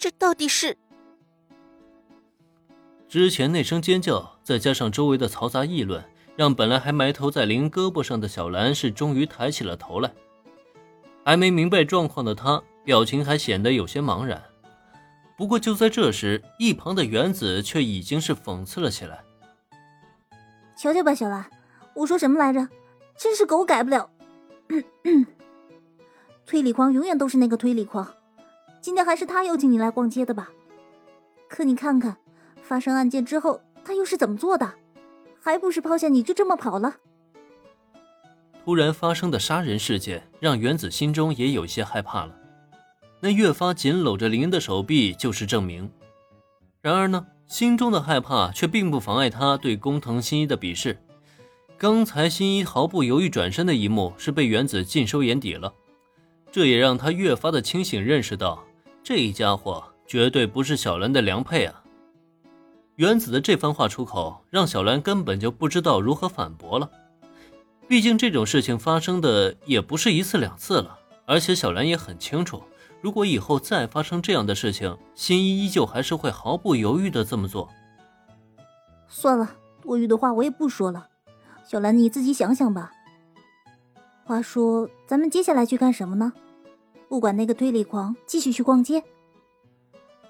[0.00, 0.76] 这到底是……
[3.06, 6.02] 之前那声尖叫，再加上周围的嘈杂议论，
[6.36, 10.10] 让本来还埋头在林胳膊上的小兰是终于抬起了头来。
[11.22, 14.42] 还没明白状况的她，表情还显得有些茫然。
[15.36, 19.22] 不过就在这时，一旁的原子却已经是讽刺了起来
[20.78, 21.44] ：“瞧瞧吧，小兰，
[21.94, 22.66] 我说什么来着？
[23.18, 24.10] 真是狗改不了。
[26.46, 28.14] 推理狂永远都是那个推理狂。
[28.80, 30.50] 今天还是他邀请你来逛街的吧？
[31.48, 32.16] 可你看看，
[32.62, 34.74] 发生案件之后，他又是怎么做的？
[35.42, 36.96] 还不是抛下你就这么跑了？”
[38.64, 42.36] 突然发生的杀人事件，让原子心中也有些害怕了。
[43.20, 45.90] 那越发紧搂着林的手臂就是证明。
[46.80, 50.98] 然而呢，心中的害怕却并不妨碍他对工藤新一的鄙视。
[51.76, 55.74] 刚才新一毫不犹豫转身的一幕是被原子尽收眼底了，
[56.50, 58.62] 这也让他越发的清醒，认识到
[59.02, 61.82] 这一家伙绝对不是小兰的良配啊。
[62.96, 66.90] 原子的这番话出口，让小兰根本就不知道如何反驳了。
[67.88, 72.62] 毕竟这种事情发生的也不是一次两次了，而且小兰也很清楚。
[73.00, 77.68] 如果以后再发生这样的事情，新一依旧还是会毫不犹豫的这么做。
[79.08, 81.08] 算了，多余的话我也不说了。
[81.66, 82.92] 小兰，你自己想想吧。
[84.24, 86.32] 话说，咱们接下来去干什么呢？
[87.10, 89.02] 不管那个推理狂，继续去逛街。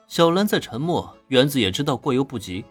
[0.07, 2.65] 小兰在沉默，园子也知道过犹不及。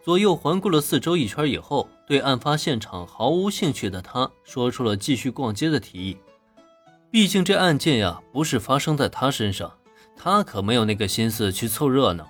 [0.00, 6.16] 左右环顾了四周一圈以后，对案发现场毫无兴趣的他，说出了继续逛街的提议。
[7.10, 9.72] 毕竟这案件呀，不是发生在他身上，
[10.16, 12.28] 他可没有那个心思去凑热闹。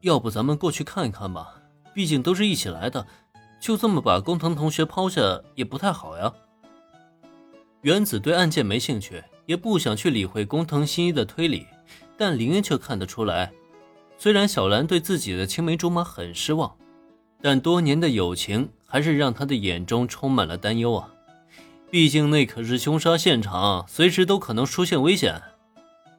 [0.00, 1.54] 要不咱们过去看一看吧？
[1.94, 3.06] 毕竟都是一起来的，
[3.60, 6.32] 就这么把工藤同学抛下也不太好呀。
[7.82, 11.66] 原子对案件没兴趣，也不想去理会工藤新一的推理，
[12.16, 13.50] 但林恩却看得出来，
[14.18, 16.70] 虽然小兰对自己的青梅竹马很失望，
[17.40, 21.08] 但多年的友情还是让他的眼中充满了担忧啊。
[21.90, 25.40] 毕竟那可是凶杀现场，随时都可能出现危险。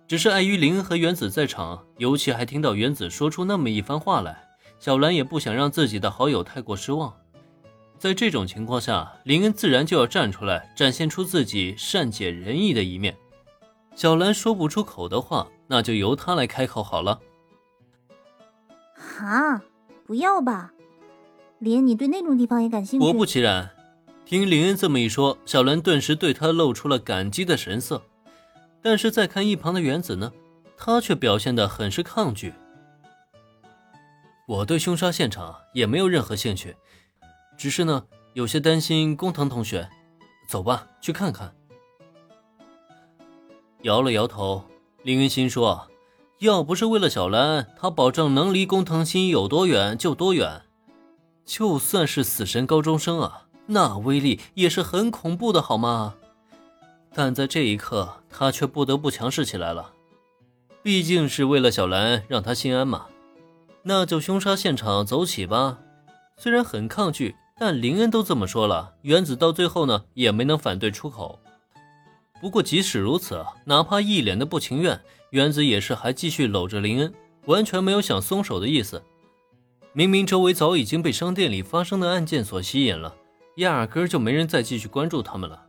[0.07, 4.43] 只是碍于林恩和原子在场，尤其还听到原子说出那么一番话来，
[4.79, 7.13] 小兰也不想让自己的好友太过失望。
[8.01, 13.15] 在这种情况下，林恩自然就要站出来，展现出自己善解人意的一面。
[13.95, 17.19] 小兰说不出口的话，那就由他来开口好了。
[19.19, 19.61] 啊，
[20.07, 20.73] 不要吧，
[21.59, 23.05] 连你对那种地方也感兴趣？
[23.05, 23.69] 果不其然。
[24.25, 28.01] 听林恩这么一说，小兰顿时对他露出了感激的神色。
[28.81, 30.33] 但是再看一旁的原子呢，
[30.75, 32.51] 他却表现得很是抗拒。
[34.47, 36.75] 我对凶杀现场也没有任何兴趣，
[37.61, 39.87] 只是呢有些担心工藤同学。
[40.47, 41.53] 走吧，去看看。
[43.83, 44.63] 摇了摇头，
[45.03, 45.87] 林云心说：
[46.39, 50.63] 要不是为了小兰，他保证能离工藤新有多远就多远。
[51.45, 53.45] 就算是死神高中生啊！
[53.67, 56.15] 那威力也是很恐怖的，好吗？
[57.13, 59.93] 但在这一刻，他却不得不强势起来了。
[60.81, 63.05] 毕竟是为了小兰，让她心安嘛。
[63.83, 65.77] 那就凶杀现场走起吧。
[66.37, 71.39] 虽然很抗拒，但林恩都这么说了，原子到最后呢，也没能反对出口。
[72.41, 74.99] 不过即使如此，哪怕一脸的不情愿，
[75.29, 77.13] 原子也是还继续搂着林恩，
[77.45, 79.03] 完全没有想松手的意思。
[79.93, 83.13] 明明周围早已经被商店里发生的案件所吸引了。
[83.57, 85.67] 压根就没人再继续关注他们了。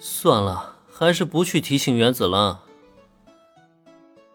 [0.00, 2.64] 算了，还是不去提醒原子了。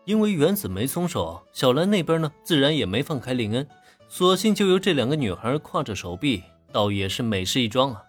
[0.05, 3.67] 因为原子没松手，小兰那边呢，自然也没放开林恩，
[4.07, 8.01] 索性就由这两个女孩挎着手臂，倒也是美事一桩啊。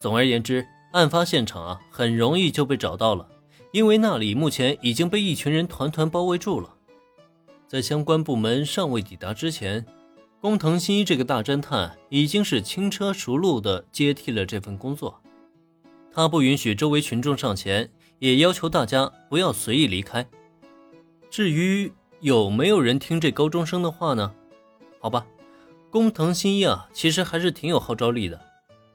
[0.00, 3.28] 总而言之，案发现场啊，很容易就被找到了，
[3.72, 6.74] 因为那里目前已经被一群人团团包围住了。
[7.66, 9.84] 在相关部门尚未抵达之前。
[10.40, 15.20] 工藤新一这个大侦探已经是轻车熟路地接替了这份工作，
[16.12, 17.90] 他不允许周围群众上前，
[18.20, 20.24] 也要求大家不要随意离开。
[21.28, 24.32] 至于有没有人听这高中生的话呢？
[24.98, 25.26] 好吧，
[25.90, 28.40] 工藤新一啊，其实还是挺有号召力的，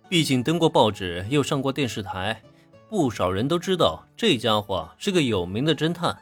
[0.09, 2.41] 毕竟登过报纸，又上过电视台，
[2.89, 6.17] 不少人都知道这家伙是个有名的侦探。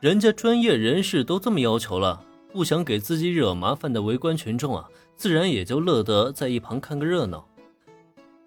[0.00, 2.24] 人家专业人士都这么要求了。
[2.52, 4.86] 不想给自己惹麻烦的围观群众啊，
[5.16, 7.48] 自然也就乐得在一旁看个热闹。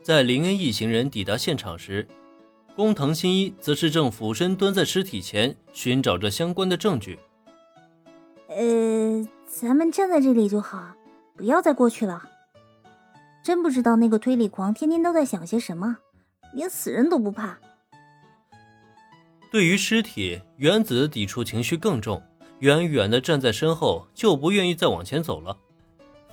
[0.04, 2.08] 在林恩一行人抵达现场时，
[2.76, 7.18] 工藤新一则是正俯身蹲在尸体前，寻找着相关的证据。
[8.48, 10.94] 呃，咱们站在这里就好，
[11.36, 12.30] 不要再过去了。
[13.44, 15.98] 真不知道那个推理狂天天都在想些什么，
[16.54, 17.58] 连死人都不怕。
[19.52, 22.22] 对于尸体，原子的抵触情绪更重，
[22.60, 25.58] 远远的站在身后，就不愿意再往前走了。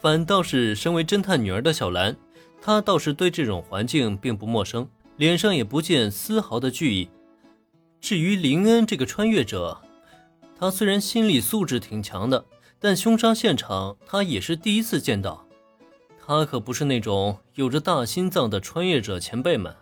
[0.00, 2.16] 反倒是身为侦探女儿的小兰，
[2.60, 7.08] 她倒是对这种环境并不陌生，脸上也不见丝毫的惧意。
[8.00, 9.80] 至于林恩这个穿越者，
[10.58, 12.44] 他虽然心理素质挺强的，
[12.82, 15.46] 但凶杀现场他也是第一次见到。
[16.24, 19.74] 他可不是那种有着大心脏的穿越者前辈们，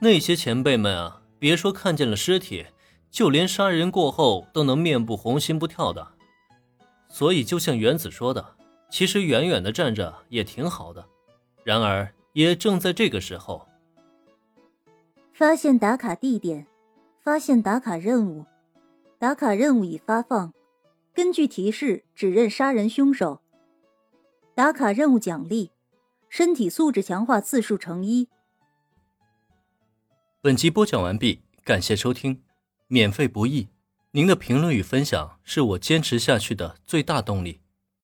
[0.00, 2.66] 那些前辈们啊，别说看见了尸体，
[3.10, 6.06] 就连杀人过后都能面不红心不跳的。
[7.08, 8.56] 所以，就像原子说的，
[8.90, 11.04] 其实远远的站着也挺好的。
[11.64, 13.66] 然而，也正在这个时候，
[15.32, 16.66] 发现打卡地点，
[17.22, 18.44] 发现打卡任务，
[19.18, 20.52] 打卡任务已发放，
[21.16, 23.40] 根据提示指认杀人凶手。
[24.54, 25.70] 打卡任务奖励。
[26.28, 28.28] 身体素质强化次数乘一。
[30.42, 32.42] 本集播讲完毕，感谢收听，
[32.88, 33.68] 免费不易，
[34.10, 37.60] 您的评论与分享是我坚持下去的最大动力。